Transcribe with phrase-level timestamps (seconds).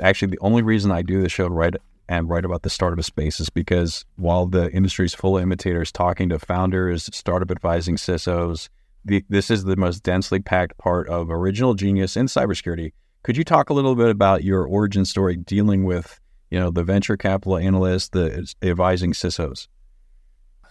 [0.00, 1.74] actually the only reason I do the show right
[2.08, 5.92] and write about the startup space is because while the industry is full of imitators
[5.92, 8.68] talking to founders, startup advising CISOs,
[9.04, 12.92] the, this is the most densely packed part of original genius in cybersecurity.
[13.22, 16.18] Could you talk a little bit about your origin story dealing with,
[16.50, 19.68] you know, the venture capital analysts, the advising CISOs?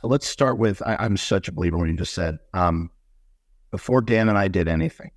[0.03, 2.37] Let's start with I, am such a believer when you just said.
[2.53, 2.91] Um,
[3.71, 5.11] before Dan and I did anything,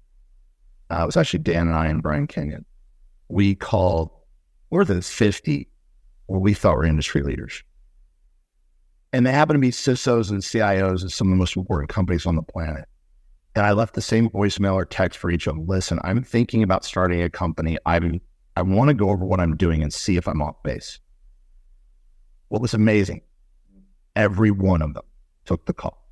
[0.91, 2.65] uh, it was actually Dan and I and Brian Kenyon.
[3.31, 4.11] We called
[4.71, 5.69] more than 50
[6.27, 7.63] where we thought were industry leaders.
[9.13, 12.27] And they happen to be CISOs and CIOs of some of the most important companies
[12.27, 12.85] on the planet.
[13.57, 15.67] And I left the same voicemail or text for each of them.
[15.67, 17.79] Listen, I'm thinking about starting a company.
[17.85, 18.21] I'm
[18.57, 20.99] I want to go over what I'm doing and see if I'm off base.
[22.49, 23.23] What was amazing,
[24.17, 25.05] every one of them
[25.45, 26.07] took the call.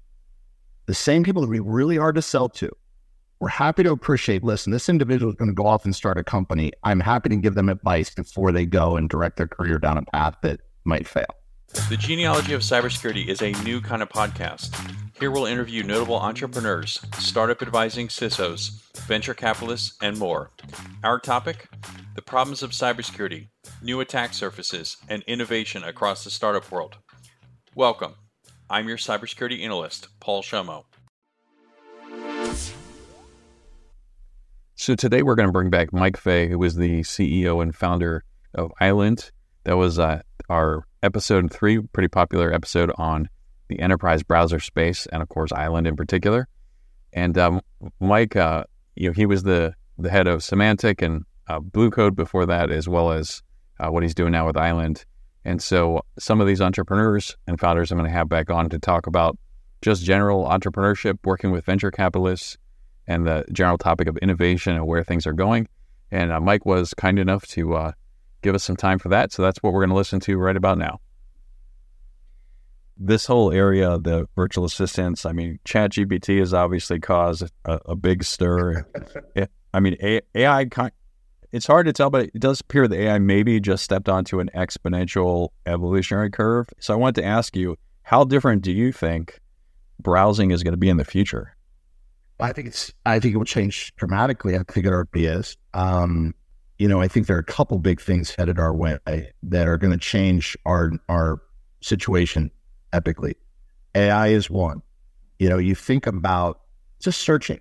[0.86, 2.70] The same people that we really hard to sell to
[3.40, 6.24] we're happy to appreciate listen this individual is going to go off and start a
[6.24, 6.72] company.
[6.82, 10.02] I'm happy to give them advice before they go and direct their career down a
[10.02, 11.26] path that might fail.
[11.88, 14.74] The genealogy of cybersecurity is a new kind of podcast.
[15.20, 20.50] Here we'll interview notable entrepreneurs startup advising cisos venture capitalists and more.
[21.04, 21.68] Our topic?
[22.16, 23.48] The problems of cybersecurity
[23.82, 26.96] new attack surfaces and innovation across the startup world.
[27.74, 28.14] Welcome.
[28.70, 30.84] I'm your cybersecurity analyst paul shomo
[34.80, 38.22] So today we're going to bring back Mike Fey, who was the CEO and founder
[38.54, 39.32] of Island.
[39.64, 43.28] That was uh, our episode three, pretty popular episode on
[43.66, 46.46] the enterprise browser space, and of course Island in particular.
[47.12, 47.60] And um,
[47.98, 52.14] Mike, uh, you know, he was the the head of Symantec and uh, Blue Coat
[52.14, 53.42] before that, as well as
[53.80, 55.04] uh, what he's doing now with Island.
[55.44, 58.78] And so some of these entrepreneurs and founders I'm going to have back on to
[58.78, 59.36] talk about
[59.82, 62.58] just general entrepreneurship, working with venture capitalists
[63.08, 65.66] and the general topic of innovation and where things are going.
[66.12, 67.92] And uh, Mike was kind enough to uh,
[68.42, 69.32] give us some time for that.
[69.32, 71.00] So that's what we're going to listen to right about now.
[72.98, 77.96] This whole area, of the virtual assistants, I mean, ChatGPT has obviously caused a, a
[77.96, 78.86] big stir.
[79.74, 79.96] I mean,
[80.34, 80.66] AI,
[81.52, 84.50] it's hard to tell, but it does appear that AI maybe just stepped onto an
[84.54, 86.68] exponential evolutionary curve.
[86.80, 89.40] So I wanted to ask you, how different do you think
[90.00, 91.54] browsing is going to be in the future?
[92.40, 92.92] I think it's.
[93.04, 94.54] I think it will change dramatically.
[94.54, 95.56] I think it already is.
[95.74, 96.34] Um,
[96.78, 98.98] you know, I think there are a couple big things headed our way
[99.42, 101.40] that are going to change our our
[101.80, 102.50] situation
[102.92, 103.34] epically.
[103.94, 104.82] AI is one.
[105.38, 106.60] You know, you think about
[107.00, 107.60] just searching.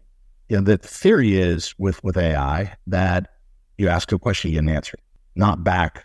[0.50, 3.30] You know, the theory is with with AI that
[3.78, 4.98] you ask a question, you get an answer,
[5.36, 6.04] not back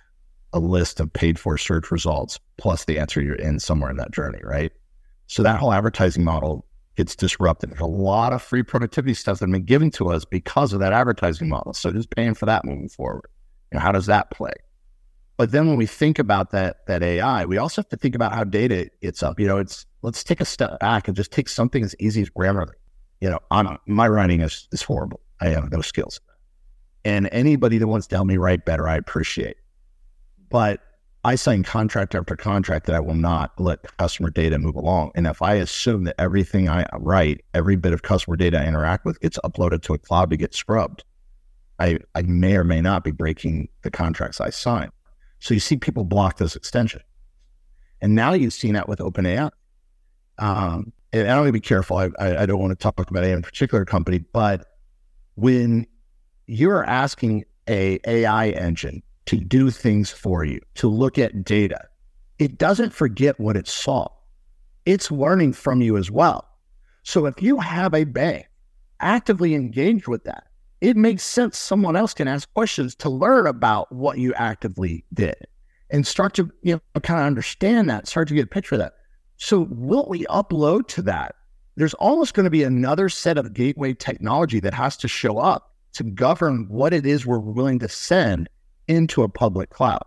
[0.52, 4.12] a list of paid for search results plus the answer you're in somewhere in that
[4.12, 4.72] journey, right?
[5.26, 6.66] So that whole advertising model
[6.96, 7.70] gets disrupted.
[7.70, 10.80] There's a lot of free productivity stuff that has been given to us because of
[10.80, 11.54] that advertising mm-hmm.
[11.54, 11.74] model.
[11.74, 13.28] So just paying for that moving forward.
[13.70, 14.52] You know, how does that play?
[15.36, 18.34] But then when we think about that that AI, we also have to think about
[18.34, 19.40] how data gets up.
[19.40, 22.30] You know, it's let's take a step back and just take something as easy as
[22.30, 22.74] Grammarly.
[23.20, 25.20] You know, I'm, my writing is is horrible.
[25.40, 26.20] I have no skills.
[27.04, 29.56] And anybody that wants to help me write better, I appreciate.
[30.50, 30.80] But
[31.24, 35.12] I sign contract after contract that I will not let customer data move along.
[35.14, 39.04] And if I assume that everything I write, every bit of customer data I interact
[39.04, 41.04] with gets uploaded to a cloud to get scrubbed,
[41.78, 44.90] I, I may or may not be breaking the contracts I sign.
[45.38, 47.02] So you see people block this extension.
[48.00, 49.50] And now you've seen that with OpenAI.
[50.38, 51.98] Um, and I want to be careful.
[51.98, 54.66] I, I, I don't want to talk about any particular company, but
[55.36, 55.86] when
[56.48, 61.80] you're asking a AI engine to do things for you, to look at data.
[62.38, 64.08] It doesn't forget what it saw.
[64.84, 66.48] It's learning from you as well.
[67.04, 68.48] So if you have a bank
[69.00, 70.44] actively engaged with that,
[70.80, 75.36] it makes sense someone else can ask questions to learn about what you actively did
[75.90, 78.80] and start to you know kind of understand that, start to get a picture of
[78.80, 78.94] that.
[79.36, 81.36] So what we upload to that,
[81.76, 85.72] there's almost going to be another set of gateway technology that has to show up
[85.94, 88.48] to govern what it is we're willing to send
[88.92, 90.04] into a public cloud,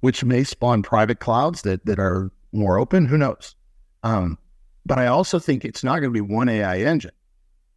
[0.00, 3.06] which may spawn private clouds that, that are more open.
[3.06, 3.54] Who knows?
[4.02, 4.38] Um,
[4.84, 7.12] but I also think it's not going to be one AI engine.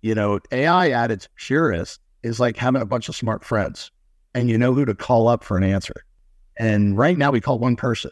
[0.02, 3.92] You know, AI at its purest is like having a bunch of smart friends
[4.34, 6.06] and you know who to call up for an answer.
[6.58, 8.12] And right now we call one person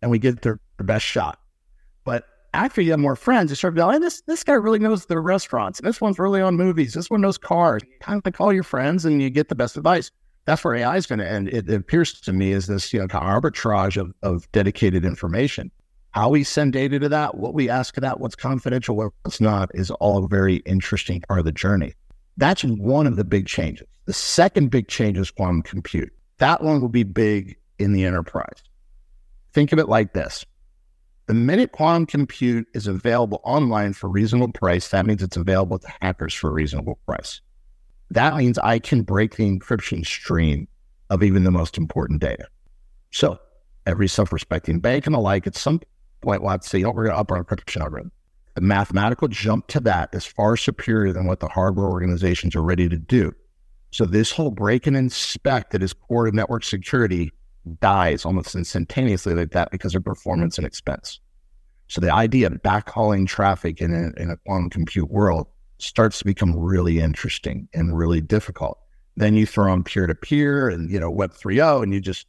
[0.00, 1.38] and we get their, their best shot.
[2.04, 2.24] But
[2.54, 5.80] after you have more friends, you start going, this this guy really knows the restaurants.
[5.80, 6.94] This one's really on movies.
[6.94, 7.82] This one knows cars.
[7.84, 10.10] You kind of call your friends and you get the best advice
[10.44, 11.48] that's where AI is going to end.
[11.48, 15.70] It, it, appears to me as this you know arbitrage of, of dedicated information.
[16.10, 19.70] How we send data to that, what we ask of that, what's confidential, what's not,
[19.74, 21.94] is all a very interesting part of the journey.
[22.36, 23.86] That's one of the big changes.
[24.04, 26.12] The second big change is quantum compute.
[26.38, 28.62] That one will be big in the enterprise.
[29.52, 30.44] Think of it like this.
[31.26, 35.88] The minute quantum compute is available online for reasonable price, that means it's available to
[36.00, 37.40] hackers for a reasonable price.
[38.12, 40.68] That means I can break the encryption stream
[41.08, 42.46] of even the most important data.
[43.10, 43.38] So
[43.86, 45.80] every self-respecting bank and the like, at some
[46.20, 48.12] point, will to say, you we're going to up our encryption algorithm.
[48.54, 52.86] The mathematical jump to that is far superior than what the hardware organizations are ready
[52.88, 53.32] to do.
[53.92, 57.32] So this whole break and inspect that is core to network security
[57.80, 61.18] dies almost instantaneously like that because of performance and expense.
[61.88, 65.46] So the idea of backhauling traffic in a, in a quantum compute world
[65.82, 68.78] starts to become really interesting and really difficult.
[69.16, 72.26] Then you throw on peer to peer and you know Web 3.0, and you just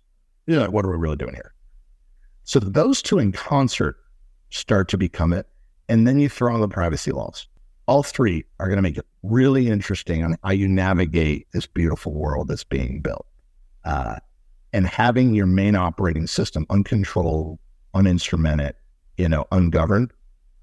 [0.48, 1.54] you know what are we really doing here?
[2.44, 3.98] So those two in concert
[4.50, 5.48] start to become it,
[5.88, 7.48] and then you throw on the privacy laws.
[7.86, 12.14] All three are going to make it really interesting on how you navigate this beautiful
[12.14, 13.26] world that's being built.
[13.84, 14.18] Uh,
[14.72, 17.60] and having your main operating system uncontrolled,
[17.94, 18.76] uninstrumented,
[19.18, 20.12] you know, ungoverned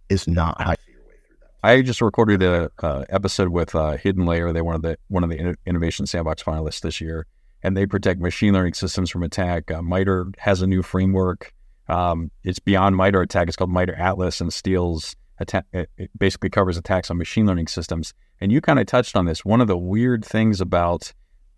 [0.08, 1.48] is not how you way through that.
[1.62, 4.54] I just recorded a uh, episode with uh, HiddenLayer.
[4.54, 7.26] They one of the one of the Innovation Sandbox finalists this year,
[7.62, 9.70] and they protect machine learning systems from attack.
[9.70, 11.52] Uh, MITRE has a new framework.
[11.86, 13.48] Um, it's beyond MITRE ATT&CK.
[13.48, 15.66] It's called MITRE Atlas and steals attack.
[15.74, 18.14] It, it basically covers attacks on machine learning systems.
[18.40, 19.44] And you kind of touched on this.
[19.44, 21.12] One of the weird things about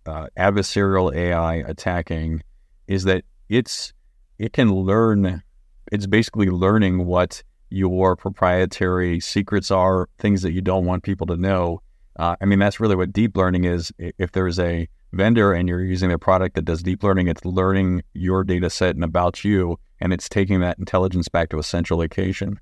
[0.05, 2.43] uh, adversarial AI attacking
[2.88, 3.93] is that it's
[4.37, 5.44] it can learn.
[5.93, 11.36] It's basically learning what your proprietary secrets are, things that you don't want people to
[11.36, 11.82] know.
[12.19, 13.92] Uh, I mean, that's really what deep learning is.
[13.98, 18.02] If there's a vendor and you're using a product that does deep learning, it's learning
[18.14, 21.98] your data set and about you, and it's taking that intelligence back to a central
[21.98, 22.60] location.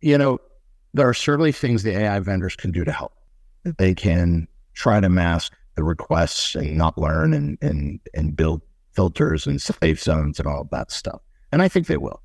[0.00, 0.38] You know,
[0.94, 3.14] there are certainly things the AI vendors can do to help.
[3.64, 8.62] They can try to mask the requests and not learn and and and build
[8.92, 11.20] filters and safe zones and all that stuff.
[11.50, 12.20] And I think they will.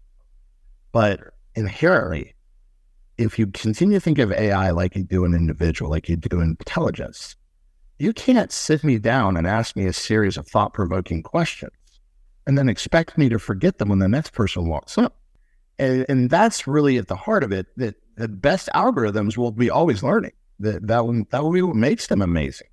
[0.92, 2.36] But inherently,
[3.18, 6.40] if you continue to think of AI like you do an individual, like you do
[6.40, 7.36] intelligence,
[7.98, 11.72] you can't sit me down and ask me a series of thought provoking questions
[12.46, 15.16] and then expect me to forget them when the next person walks up.
[15.80, 19.70] And, and, that's really at the heart of it that the best algorithms will be
[19.70, 20.32] always learning.
[20.60, 22.68] That, that, will, that will be what makes them amazing.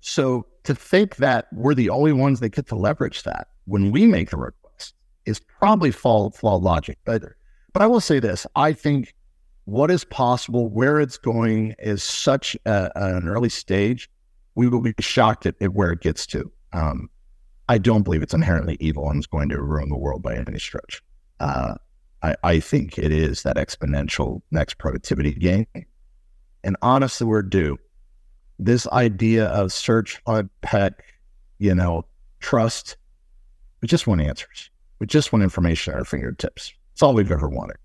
[0.00, 4.06] So to think that we're the only ones that get to leverage that when we
[4.06, 6.98] make the request is probably flawed, flawed logic.
[7.04, 7.22] But,
[7.72, 9.14] but I will say this I think
[9.64, 14.10] what is possible, where it's going is such a, an early stage
[14.54, 16.50] we will be shocked at, at where it gets to.
[16.72, 17.08] Um,
[17.68, 20.58] I don't believe it's inherently evil and is going to ruin the world by any
[20.58, 21.02] stretch.
[21.40, 21.74] Uh,
[22.22, 25.66] I, I, think it is that exponential next productivity gain.
[26.64, 27.78] And honestly, we're due.
[28.58, 30.22] This idea of search,
[30.60, 31.00] pet,
[31.58, 32.04] you know,
[32.40, 32.96] trust,
[33.80, 34.70] we just want answers.
[34.98, 36.74] We just want information at our fingertips.
[36.92, 37.76] It's all we've ever wanted.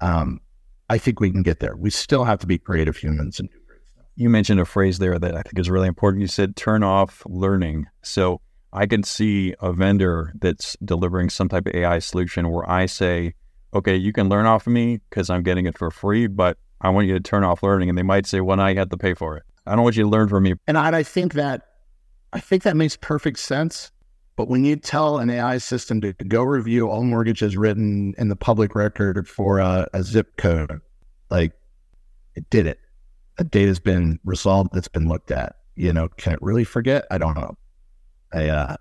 [0.00, 0.40] Um,
[0.88, 1.76] I think we can get there.
[1.76, 4.04] We still have to be creative humans and do great stuff.
[4.14, 6.20] you mentioned a phrase there that I think is really important.
[6.20, 7.86] You said turn off learning.
[8.02, 8.40] So
[8.72, 13.34] I can see a vendor that's delivering some type of AI solution where I say,
[13.74, 16.90] okay, you can learn off of me because I'm getting it for free, but I
[16.90, 17.88] want you to turn off learning.
[17.88, 19.42] And they might say, well, now you have to pay for it.
[19.66, 20.54] I don't want you to learn from me.
[20.66, 21.62] And I, I think that
[22.32, 23.90] I think that makes perfect sense.
[24.36, 28.28] But when you tell an AI system to, to go review all mortgages written in
[28.28, 30.80] the public record for a, a zip code,
[31.30, 31.52] like
[32.34, 32.78] it did it
[33.38, 35.56] a data's been resolved that's been looked at.
[35.74, 37.04] You know, can it really forget?
[37.10, 37.56] I don't know.
[38.32, 38.76] I, uh,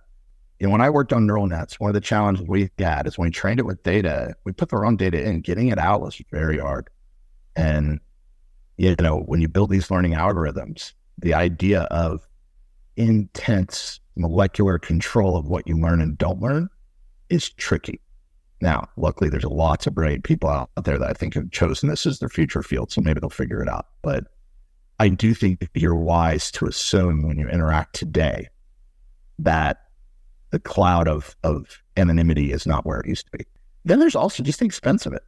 [0.60, 3.18] you know, when I worked on neural nets, one of the challenges we had is
[3.18, 5.42] when we trained it with data, we put the wrong data in.
[5.42, 6.90] Getting it out was very hard.
[7.56, 8.00] And,
[8.78, 12.26] you know, when you build these learning algorithms, the idea of
[12.98, 16.70] intense molecular control of what you learn and don't learn
[17.30, 18.00] is tricky.
[18.62, 22.06] Now, luckily, there's lots of brilliant people out there that I think have chosen this
[22.06, 23.88] as their future field, so maybe they'll figure it out.
[24.02, 24.26] But
[25.00, 28.48] I do think you're wise to assume when you interact today
[29.40, 29.82] that
[30.52, 33.46] the cloud of, of anonymity is not where it used to be.
[33.84, 35.24] Then there's also just the expense of it.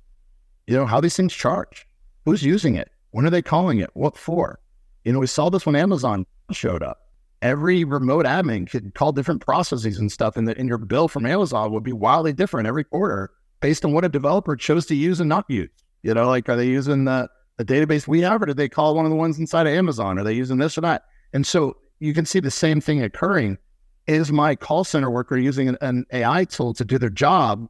[0.67, 1.85] You know, how these things charge,
[2.25, 4.59] who's using it, when are they calling it, what for?
[5.03, 7.06] You know, we saw this when Amazon showed up.
[7.41, 11.25] Every remote admin could call different processes and stuff, and, the, and your bill from
[11.25, 15.19] Amazon would be wildly different every quarter based on what a developer chose to use
[15.19, 15.69] and not use.
[16.03, 18.95] You know, like are they using the the database we have, or did they call
[18.95, 20.19] one of the ones inside of Amazon?
[20.19, 21.05] Are they using this or that?
[21.33, 23.57] And so you can see the same thing occurring.
[24.05, 27.67] Is my call center worker using an, an AI tool to do their job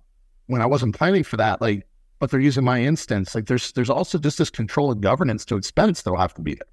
[0.48, 1.62] when I wasn't planning for that?
[1.62, 1.88] Like,
[2.20, 3.34] but they're using my instance.
[3.34, 6.56] Like, there's there's also just this control and governance to expense that'll have to be
[6.56, 6.68] there.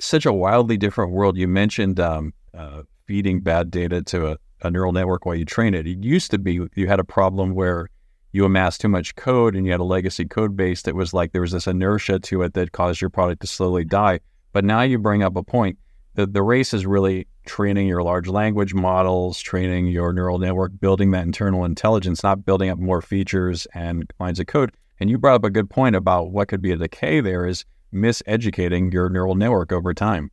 [0.00, 1.36] Such a wildly different world.
[1.36, 5.74] You mentioned um, uh, feeding bad data to a, a neural network while you train
[5.74, 5.86] it.
[5.86, 7.88] It used to be you had a problem where
[8.32, 11.32] you amassed too much code and you had a legacy code base that was like
[11.32, 14.20] there was this inertia to it that caused your product to slowly die.
[14.52, 15.78] But now you bring up a point
[16.14, 21.10] that the race is really training your large language models, training your neural network, building
[21.12, 24.72] that internal intelligence, not building up more features and lines of code.
[24.98, 27.64] And you brought up a good point about what could be a decay there is
[27.92, 30.30] miseducating your neural network over time.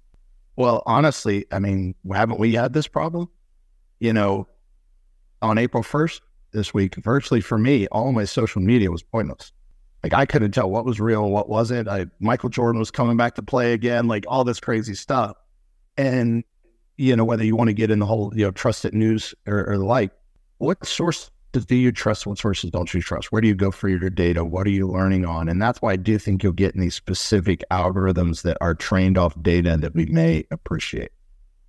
[0.56, 3.30] Well, honestly, I mean, haven't we had this problem?
[4.00, 4.48] You know,
[5.42, 6.22] on April 1st,
[6.54, 9.52] this week, virtually for me, all my social media was pointless.
[10.04, 11.88] Like I couldn't tell what was real what wasn't.
[11.88, 15.36] I, Michael Jordan was coming back to play again, like all this crazy stuff.
[15.98, 16.44] And
[16.98, 19.66] you know whether you want to get in the whole you know trusted news or,
[19.66, 20.12] or the like,
[20.58, 22.26] what sources do you trust?
[22.26, 23.32] What sources don't you trust?
[23.32, 24.44] Where do you go for your data?
[24.44, 25.48] What are you learning on?
[25.48, 29.18] And that's why I do think you'll get in these specific algorithms that are trained
[29.18, 31.12] off data that we may appreciate.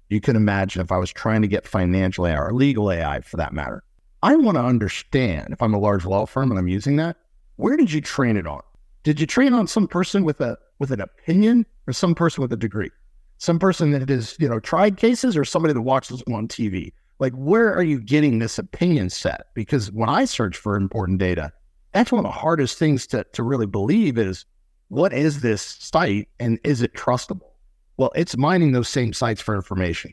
[0.09, 3.37] You can imagine if I was trying to get financial AI or legal AI for
[3.37, 3.85] that matter,
[4.23, 7.17] I want to understand if I'm a large law firm and I'm using that,
[7.57, 8.63] where did you train it on?
[9.03, 12.53] Did you train on some person with a with an opinion or some person with
[12.53, 12.91] a degree?
[13.37, 16.93] Some person that has, you know, tried cases or somebody that watches them on TV?
[17.19, 19.47] Like where are you getting this opinion set?
[19.55, 21.53] Because when I search for important data,
[21.93, 24.45] that's one of the hardest things to, to really believe is
[24.89, 27.51] what is this site and is it trustable?
[27.97, 30.13] Well, it's mining those same sites for information.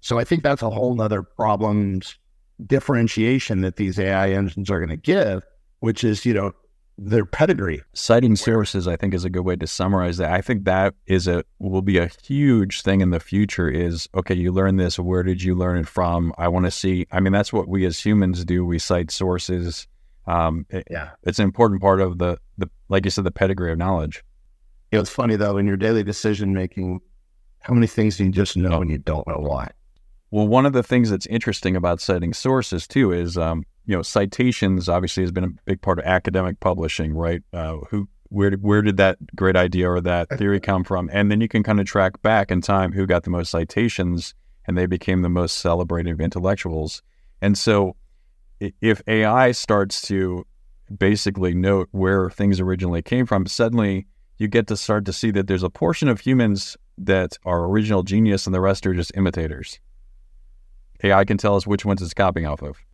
[0.00, 2.16] So I think that's a whole nother problems
[2.66, 5.42] differentiation that these AI engines are going to give,
[5.80, 6.52] which is, you know,
[6.98, 7.82] their pedigree.
[7.92, 10.32] Citing sources, I think, is a good way to summarize that.
[10.32, 13.70] I think that is a will be a huge thing in the future.
[13.70, 14.98] Is okay, you learn this.
[14.98, 16.34] Where did you learn it from?
[16.36, 17.06] I want to see.
[17.12, 18.64] I mean, that's what we as humans do.
[18.64, 19.86] We cite sources.
[20.26, 23.70] Um, it, yeah, it's an important part of the the like you said, the pedigree
[23.70, 24.24] of knowledge.
[24.92, 27.00] Know, it's funny though in your daily decision making,
[27.60, 29.70] how many things do you just know and you don't know why?
[30.30, 34.02] Well, one of the things that's interesting about citing sources too is, um, you know,
[34.02, 37.42] citations obviously has been a big part of academic publishing, right?
[37.54, 41.08] Uh, who, where, where did that great idea or that theory come from?
[41.10, 44.34] And then you can kind of track back in time who got the most citations,
[44.66, 47.02] and they became the most celebrated intellectuals.
[47.40, 47.96] And so,
[48.60, 50.44] if AI starts to
[50.98, 55.46] basically note where things originally came from, suddenly you get to start to see that
[55.46, 59.80] there's a portion of humans that are original genius, and the rest are just imitators.
[61.02, 62.84] AI can tell us which ones it's copying off of.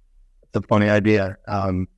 [0.55, 1.37] A funny idea.
[1.49, 1.89] Um,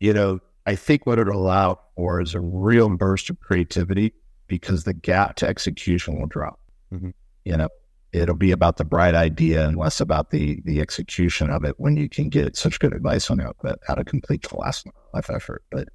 [0.00, 4.12] you know, I think what it'll allow for is a real burst of creativity
[4.46, 6.60] because the gap to execution will drop.
[6.92, 7.10] Mm-hmm.
[7.44, 7.68] You know,
[8.12, 11.96] it'll be about the bright idea and less about the the execution of it when
[11.96, 15.28] you can get such good advice on it but how to complete the last life
[15.30, 15.64] effort.
[15.70, 15.88] But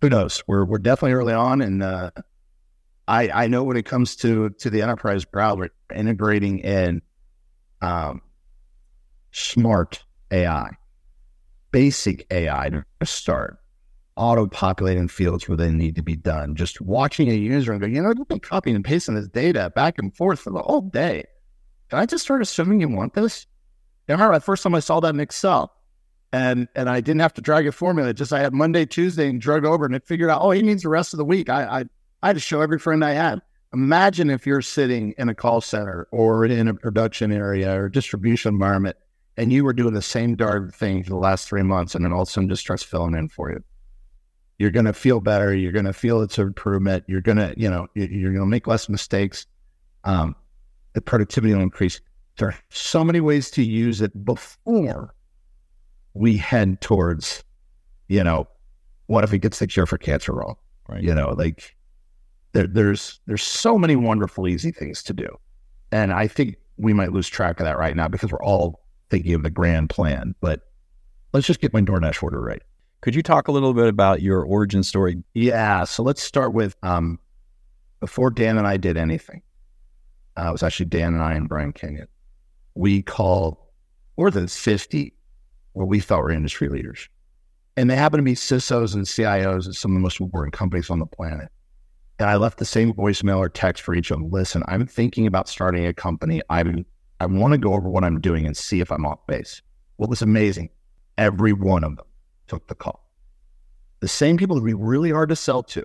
[0.00, 0.42] who knows?
[0.46, 2.10] We're we're definitely early on and uh,
[3.08, 7.02] I I know when it comes to to the enterprise browser integrating in
[7.80, 8.22] um,
[9.32, 10.70] smart AI,
[11.70, 13.58] basic AI to start,
[14.16, 16.54] auto populating fields where they need to be done.
[16.54, 19.72] Just watching a user and going, you know, I've been copying and pasting this data
[19.74, 21.24] back and forth for the whole day.
[21.88, 23.46] Can I just start assuming you want this?
[24.08, 25.72] I remember the first time I saw that in Excel
[26.32, 28.12] and and I didn't have to drag a formula.
[28.12, 30.82] Just I had Monday, Tuesday, and drug over and it figured out, oh, he needs
[30.82, 31.48] the rest of the week.
[31.48, 31.84] I, I
[32.22, 33.40] I had to show every friend I had.
[33.72, 38.54] Imagine if you're sitting in a call center or in a production area or distribution
[38.54, 38.96] environment
[39.38, 42.12] and you were doing the same darn thing for the last three months, and then
[42.12, 43.62] all of a sudden just starts filling in for you.
[44.58, 45.54] You're going to feel better.
[45.54, 47.04] You're going to feel it's an improvement.
[47.06, 49.46] You're going to, you know, you're going to make less mistakes.
[50.02, 50.34] Um,
[50.94, 52.00] the productivity will increase.
[52.36, 55.14] There are so many ways to use it before
[56.14, 57.44] we head towards,
[58.08, 58.48] you know,
[59.06, 60.56] what if it gets the cure for cancer wrong?
[60.88, 61.02] Right.
[61.02, 61.76] You know, like
[62.52, 65.28] there, there's there's so many wonderful, easy things to do,
[65.92, 69.34] and I think we might lose track of that right now because we're all thinking
[69.34, 70.34] of the grand plan.
[70.40, 70.62] But
[71.32, 72.62] let's just get my DoorDash order right.
[73.00, 75.22] Could you talk a little bit about your origin story?
[75.34, 75.84] Yeah.
[75.84, 77.18] So let's start with um,
[78.00, 79.42] before Dan and I did anything.
[80.36, 82.08] Uh, it was actually Dan and I and Brian Kenyon.
[82.74, 83.56] We called
[84.16, 85.14] more than 50
[85.72, 87.08] what we thought were industry leaders.
[87.76, 90.90] And they happened to be CISOs and CIOs at some of the most important companies
[90.90, 91.48] on the planet.
[92.18, 94.30] And I left the same voicemail or text for each of them.
[94.30, 96.42] Listen, I'm thinking about starting a company.
[96.50, 96.84] I'm
[97.20, 99.60] I want to go over what I'm doing and see if I'm off base.
[99.96, 100.70] What was amazing,
[101.16, 102.06] every one of them
[102.46, 103.04] took the call.
[104.00, 105.84] The same people that be really hard to sell to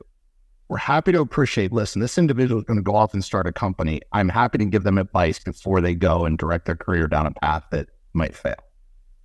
[0.70, 3.52] were happy to appreciate listen, this individual is going to go off and start a
[3.52, 4.02] company.
[4.12, 7.32] I'm happy to give them advice before they go and direct their career down a
[7.32, 8.56] path that might fail.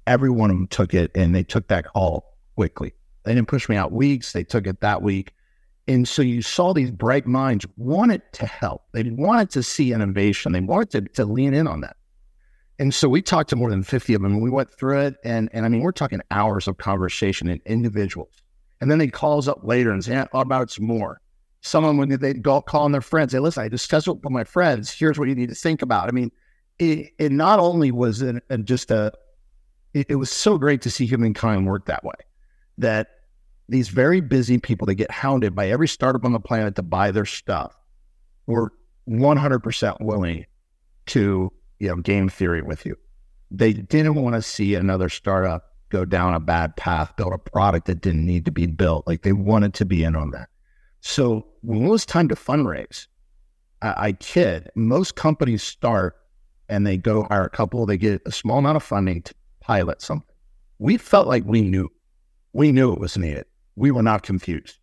[0.06, 2.94] Every one of them took it and they took that call quickly.
[3.24, 5.34] They didn't push me out weeks, they took it that week.
[5.86, 8.82] And so you saw these bright minds wanted to help.
[8.92, 10.52] They wanted to see innovation.
[10.52, 11.96] They wanted to, to lean in on that.
[12.78, 15.16] And so we talked to more than 50 of them and we went through it.
[15.24, 18.42] And, and I mean, we're talking hours of conversation and individuals.
[18.80, 21.20] And then they call us up later and say, yeah, about some more?
[21.60, 24.44] Someone, when they go call on their friends, say, listen, I discussed it with my
[24.44, 24.92] friends.
[24.92, 26.08] Here's what you need to think about.
[26.08, 26.30] I mean,
[26.78, 29.12] it, it not only was an, an uh, just a,
[29.92, 32.14] it, it was so great to see humankind work that way
[32.78, 33.08] that
[33.68, 37.10] these very busy people that get hounded by every startup on the planet to buy
[37.10, 37.76] their stuff
[38.46, 38.72] were
[39.08, 40.46] 100% willing
[41.06, 42.96] to you know game theory with you.
[43.50, 47.86] They didn't want to see another startup go down a bad path, build a product
[47.86, 49.06] that didn't need to be built.
[49.06, 50.48] Like they wanted to be in on that.
[51.00, 53.06] So when it was time to fundraise,
[53.82, 56.16] I, I kid, most companies start
[56.68, 60.02] and they go hire a couple, they get a small amount of funding to pilot
[60.02, 60.26] something.
[60.78, 61.88] We felt like we knew.
[62.52, 63.46] We knew it was needed.
[63.76, 64.78] We were not confused.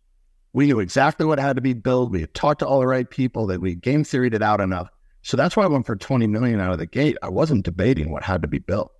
[0.52, 2.10] We knew exactly what had to be built.
[2.10, 4.88] We had talked to all the right people that we game theoried it out enough.
[5.26, 7.16] So that's why I went for 20 million out of the gate.
[7.20, 8.92] I wasn't debating what had to be built.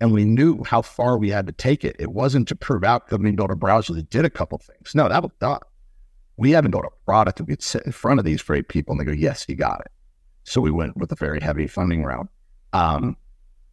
[0.00, 1.94] And we knew how far we had to take it.
[1.98, 4.94] It wasn't to prove out that we built a browser that did a couple things.
[4.94, 5.60] No, that was done.
[6.38, 8.92] We haven't built a product that we could sit in front of these great people
[8.92, 9.92] and they go, yes, you got it.
[10.44, 12.30] So we went with a very heavy funding round.
[12.72, 13.14] Um,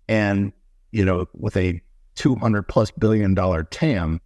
[0.09, 0.51] and,
[0.91, 1.81] you know, with a
[2.15, 4.19] 200 plus billion dollar TAM,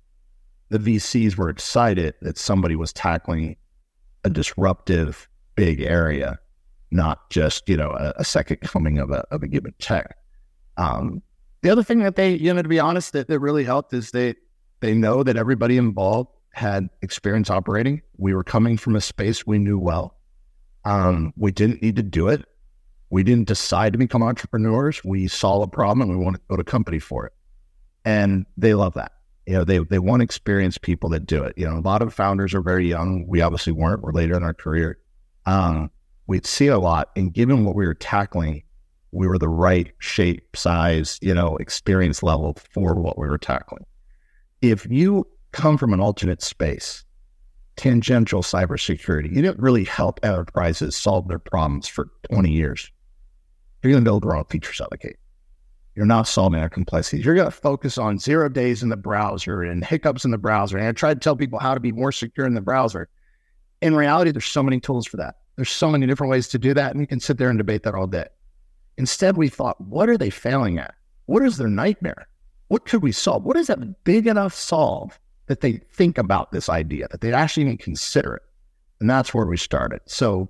[0.70, 3.58] the VCs were excited that somebody was tackling
[4.24, 6.40] a disruptive big area
[6.94, 10.18] not just you know a, a second coming of a of a given tech.
[10.78, 11.22] Um,
[11.62, 14.12] the other thing that they, you know, to be honest, that, that really helped is
[14.12, 14.36] they
[14.82, 18.02] they know that everybody involved had experience operating.
[18.18, 20.18] We were coming from a space we knew well.
[20.86, 22.46] Um, we didn't need to do it.
[23.10, 25.04] We didn't decide to become entrepreneurs.
[25.04, 27.34] We saw a problem and we wanted to build a company for it.
[28.04, 29.14] And they love that.
[29.46, 31.54] You know, they they want experienced people that do it.
[31.58, 33.26] You know, a lot of founders are very young.
[33.28, 34.02] We obviously weren't.
[34.02, 35.00] We're later in our career.
[35.46, 35.92] Um,
[36.28, 37.10] we'd see a lot.
[37.16, 38.64] And given what we were tackling,
[39.12, 43.86] we were the right shape, size, you know, experience level for what we were tackling.
[44.62, 47.04] If you come from an alternate space,
[47.76, 52.92] tangential cybersecurity, you didn't really help enterprises solve their problems for 20 years.
[53.82, 55.18] You're going to build wrong features out of the gate.
[55.96, 57.24] You're not solving their complexities.
[57.24, 60.78] You're going to focus on zero days in the browser and hiccups in the browser.
[60.78, 63.10] And I try to tell people how to be more secure in the browser.
[63.82, 65.36] In reality, there's so many tools for that.
[65.56, 67.84] There's so many different ways to do that, and you can sit there and debate
[67.84, 68.28] that all day.
[68.98, 70.96] Instead, we thought, what are they failing at?
[71.26, 72.28] What is their nightmare?
[72.68, 73.44] What could we solve?
[73.44, 77.64] What is that big enough solve that they think about this idea, that they actually
[77.64, 78.42] even consider it?
[79.00, 80.02] And that's where we started.
[80.06, 80.50] So,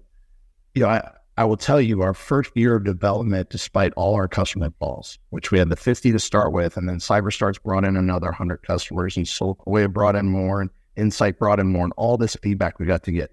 [0.73, 4.27] you know, I, I will tell you, our first year of development, despite all our
[4.27, 7.97] customer calls, which we had the 50 to start with, and then CyberStarts brought in
[7.97, 12.17] another 100 customers, and Soulwave brought in more, and Insight brought in more, and all
[12.17, 13.31] this feedback we got to get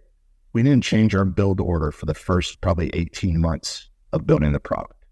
[0.53, 4.61] we didn't change our build order for the first probably 18 months of building the
[4.61, 5.05] product.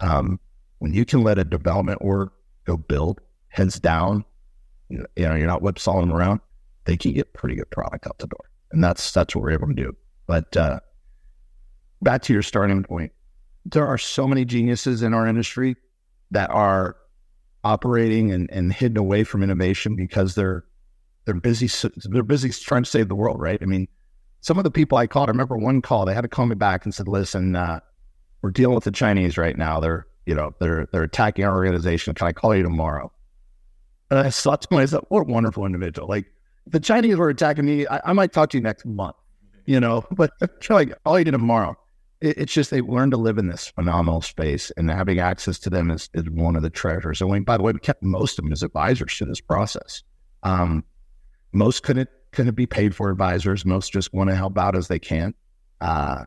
[0.00, 0.38] Um,
[0.78, 2.30] when you can let a development org
[2.64, 4.24] go build heads down,
[4.88, 6.40] you know, you're not whipsawing them around,
[6.84, 8.44] they can get pretty good product out the door.
[8.70, 9.96] And that's, that's what we're able to do.
[10.26, 10.80] But, uh,
[12.02, 13.12] back to your starting point,
[13.64, 15.76] there are so many geniuses in our industry
[16.30, 16.96] that are
[17.64, 20.64] operating and, and hidden away from innovation because they're,
[21.24, 21.68] they're busy,
[22.04, 23.60] they're busy trying to save the world, right?
[23.60, 23.88] I mean,
[24.46, 26.54] some of the people I called, I remember one call, they had to call me
[26.54, 27.80] back and said, listen, uh,
[28.42, 29.80] we're dealing with the Chinese right now.
[29.80, 32.14] They're, you know, they're, they're attacking our organization.
[32.14, 33.10] Can I call you tomorrow?
[34.08, 36.06] And I thought to myself, what a wonderful individual.
[36.06, 36.26] Like
[36.64, 37.88] the Chinese were attacking me.
[37.88, 39.16] I, I might talk to you next month,
[39.64, 40.30] you know, but
[40.70, 41.76] like, call you did tomorrow.
[42.20, 45.70] It, it's just, they learned to live in this phenomenal space and having access to
[45.70, 47.20] them is, is one of the treasures.
[47.20, 50.04] And we, by the way, we kept most of them as advisors to this process.
[50.44, 50.84] Um,
[51.50, 53.64] most couldn't couldn't be paid for advisors.
[53.64, 55.32] Most just want to help out as they can.
[55.80, 56.26] Uh,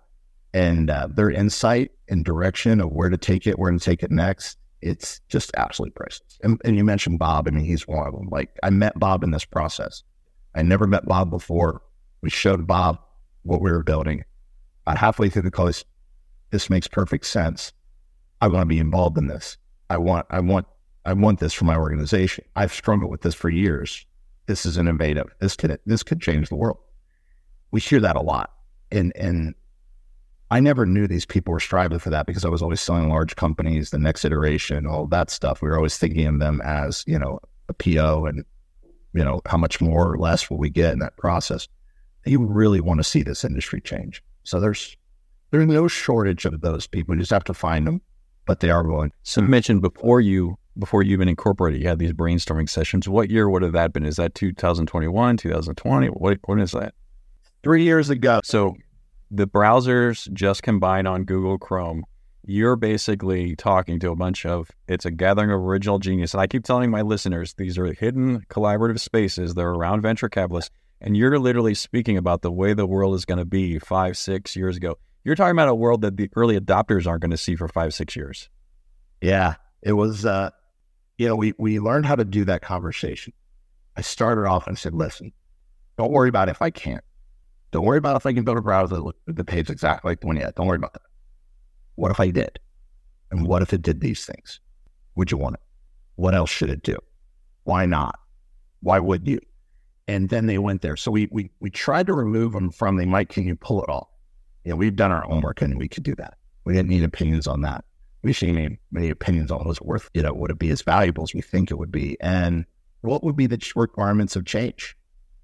[0.55, 4.09] and uh, their insight and direction of where to take it, where to take it
[4.09, 6.39] next, it's just absolutely priceless.
[6.41, 7.47] And, and, you mentioned Bob.
[7.47, 8.27] I mean, he's one of them.
[8.31, 10.01] Like I met Bob in this process.
[10.55, 11.83] I never met Bob before.
[12.21, 12.99] We showed Bob
[13.43, 14.25] what we were building.
[14.87, 15.71] About halfway through the call,
[16.49, 17.71] this makes perfect sense.
[18.41, 19.57] I want to be involved in this.
[19.91, 20.65] I want, I want,
[21.05, 22.45] I want this for my organization.
[22.55, 24.07] I've struggled with this for years
[24.49, 25.27] this is innovative.
[25.39, 26.79] This could this could change the world.
[27.69, 28.51] We hear that a lot,
[28.91, 29.53] and and
[30.49, 33.35] I never knew these people were striving for that because I was always selling large
[33.35, 35.61] companies, the next iteration, all that stuff.
[35.61, 38.43] We were always thinking of them as you know a PO and
[39.13, 41.67] you know how much more or less will we get in that process.
[42.25, 44.23] You really want to see this industry change.
[44.45, 44.97] So there's
[45.51, 47.13] there's no shortage of those people.
[47.13, 48.01] You just have to find them,
[48.47, 49.11] but they are willing.
[49.21, 53.09] So you mentioned before you before you even incorporated, you had these brainstorming sessions.
[53.09, 54.05] What year would have that been?
[54.05, 56.07] Is that 2021, 2020?
[56.07, 56.93] What, when is that?
[57.63, 58.39] Three years ago.
[58.43, 58.75] So
[59.31, 62.03] the browsers just combined on Google Chrome.
[62.45, 66.33] you're basically talking to a bunch of it's a gathering of original genius.
[66.33, 69.53] And I keep telling my listeners these are hidden collaborative spaces.
[69.53, 70.71] They're around venture capitalists.
[71.01, 74.55] And you're literally speaking about the way the world is going to be five, six
[74.55, 74.97] years ago.
[75.23, 77.93] You're talking about a world that the early adopters aren't going to see for five,
[77.93, 78.49] six years.
[79.21, 79.55] Yeah.
[79.81, 80.49] It was uh
[81.19, 83.33] you know, we we learned how to do that conversation.
[83.97, 85.33] I started off and said, listen,
[85.97, 87.03] don't worry about if I can't.
[87.71, 90.27] Don't worry about if I can build a browser that, that pays exactly like the
[90.27, 90.55] one yet.
[90.55, 91.01] Don't worry about that.
[91.95, 92.57] What if I did?
[93.31, 94.61] And what if it did these things?
[95.15, 95.61] Would you want it?
[96.15, 96.97] What else should it do?
[97.65, 98.17] Why not?
[98.79, 99.39] Why would you?
[100.07, 100.95] And then they went there.
[100.95, 103.89] So we we we tried to remove them from the Mike, can you pull it
[103.89, 104.07] off?
[104.63, 106.37] You know, we've done our homework and we could do that.
[106.63, 107.83] We didn't need opinions on that.
[108.21, 111.33] We didn't many opinions on it worth, you know, would it be as valuable as
[111.33, 112.17] we think it would be?
[112.19, 112.65] And
[113.01, 114.95] what would be the requirements of change?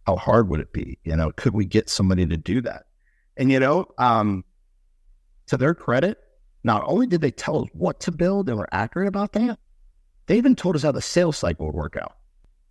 [0.05, 0.99] How hard would it be?
[1.03, 2.83] You know, could we get somebody to do that?
[3.37, 4.43] And you know, um,
[5.47, 6.17] to their credit,
[6.63, 9.57] not only did they tell us what to build and were accurate about that,
[10.25, 12.17] they even told us how the sales cycle would work out.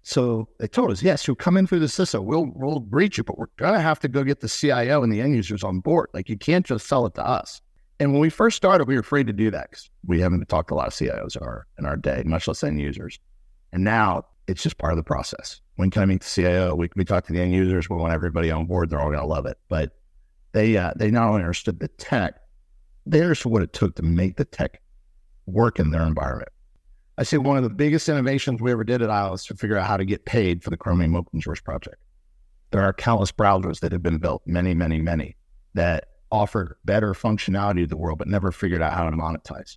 [0.03, 3.25] So they told us, yes, you'll come in through the CISO, we'll we'll breach it,
[3.25, 6.11] but we're gonna have to go get the CIO and the end users on board.
[6.13, 7.63] Like you can't just sell it to us.
[8.05, 10.69] And when we first started, we were afraid to do that because we haven't talked
[10.69, 13.19] to a lot of CIOs in our in our day, much less end users.
[13.73, 15.63] And now it's just part of the process.
[15.77, 16.75] When meet the CIO?
[16.75, 17.89] We, we talk to the end users.
[17.89, 18.91] We want everybody on board.
[18.91, 19.57] They're all going to love it.
[19.71, 19.93] But
[20.53, 22.35] they uh, they not only understood the tech,
[23.07, 24.83] they understood what it took to make the tech
[25.47, 26.51] work in their environment.
[27.17, 29.87] I say one of the biggest innovations we ever did at is to figure out
[29.87, 31.97] how to get paid for the Chromium open source project.
[32.71, 35.39] There are countless browsers that have been built, many, many, many,
[35.73, 39.77] that offer better functionality to the world, but never figured out how to monetize.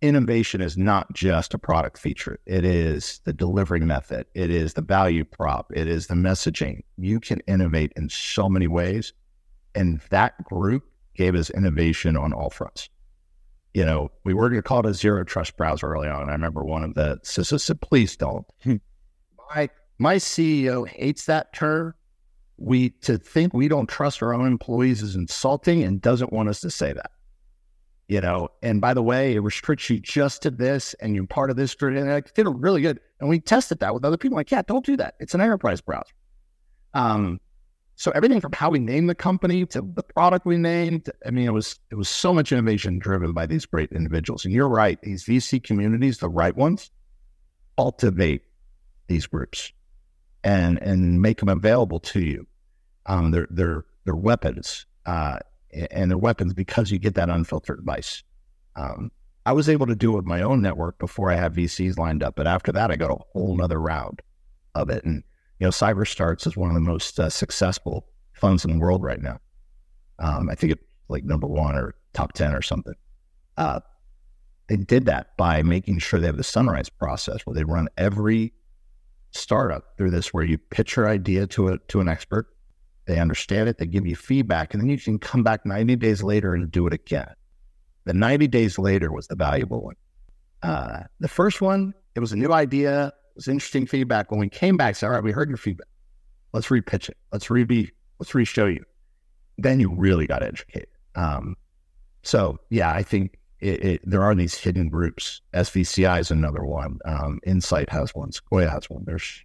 [0.00, 2.38] Innovation is not just a product feature.
[2.46, 4.26] It is the delivery method.
[4.34, 5.72] It is the value prop.
[5.74, 6.82] It is the messaging.
[6.96, 9.12] You can innovate in so many ways.
[9.74, 10.84] And that group
[11.16, 12.88] gave us innovation on all fronts.
[13.74, 16.28] You know, we were going to call it a zero trust browser early on.
[16.28, 18.46] I remember one of the CISOs said, please don't.
[18.62, 18.76] Hmm.
[19.52, 21.94] my, my CEO hates that term.
[22.58, 26.60] We to think we don't trust our own employees is insulting and doesn't want us
[26.62, 27.10] to say that.
[28.08, 31.50] You know, and by the way, it restricts you just to this and you're part
[31.50, 31.96] of this group.
[31.96, 33.00] And it did really good.
[33.20, 34.36] And we tested that with other people.
[34.36, 35.16] Like, yeah, don't do that.
[35.18, 36.14] It's an enterprise browser.
[36.94, 37.40] Um,
[37.96, 41.46] so everything from how we named the company to the product we named, I mean,
[41.46, 44.44] it was it was so much innovation driven by these great individuals.
[44.44, 46.90] And you're right, these VC communities, the right ones,
[47.76, 48.42] cultivate
[49.08, 49.72] these groups
[50.46, 52.46] and and make them available to you.
[53.06, 55.40] Um, they're they're they're weapons, uh,
[55.90, 58.22] and they're weapons because you get that unfiltered advice.
[58.76, 59.10] Um,
[59.44, 62.22] I was able to do it with my own network before I had VCs lined
[62.22, 64.22] up, but after that, I got a whole nother round
[64.74, 65.24] of it, and
[65.58, 69.20] you know, CyberStarts is one of the most uh, successful funds in the world right
[69.20, 69.40] now.
[70.18, 72.94] Um, I think it's like number one or top 10 or something.
[73.56, 73.80] Uh,
[74.68, 78.52] they did that by making sure they have the sunrise process where they run every
[79.36, 82.46] startup through this, where you pitch your idea to a, to an expert.
[83.06, 83.78] They understand it.
[83.78, 86.86] They give you feedback and then you can come back 90 days later and do
[86.86, 87.32] it again.
[88.04, 89.94] The 90 days later was the valuable one.
[90.62, 94.30] Uh, the first one, it was a new idea it was interesting feedback.
[94.30, 95.88] When we came back, said, all right, we heard your feedback.
[96.54, 97.18] Let's repitch it.
[97.32, 98.82] Let's re let's re-show you.
[99.58, 100.88] Then you really got educated.
[101.16, 101.54] Um,
[102.22, 105.40] so yeah, I think it, it, there are these hidden groups.
[105.54, 106.98] SVCI is another one.
[107.04, 108.32] Um, Insight has one.
[108.32, 109.04] Sequoia has one.
[109.06, 109.44] There's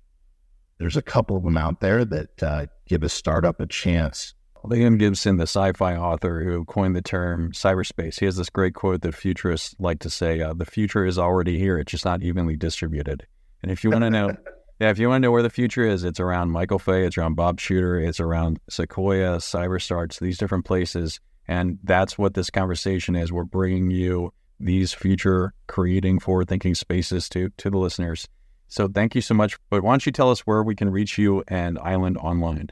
[0.79, 4.33] there's a couple of them out there that uh, give a startup a chance.
[4.65, 9.01] Liam Gibson, the sci-fi author who coined the term cyberspace, he has this great quote
[9.01, 12.57] that futurists like to say: uh, "The future is already here; it's just not evenly
[12.57, 13.25] distributed."
[13.63, 14.35] And if you want to know,
[14.79, 17.17] yeah, if you want to know where the future is, it's around Michael Fey, it's
[17.17, 21.19] around Bob Shooter, it's around Sequoia, CyberStarts, these different places.
[21.47, 23.31] And that's what this conversation is.
[23.31, 28.27] We're bringing you these future creating forward thinking spaces to, to the listeners.
[28.67, 29.57] So thank you so much.
[29.69, 32.69] But why don't you tell us where we can reach you and Island online?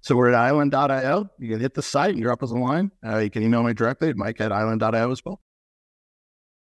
[0.00, 1.28] So we're at island.io.
[1.38, 2.90] You can hit the site and drop us a line.
[3.04, 5.40] Uh, you can email me directly at mike at island.io as well.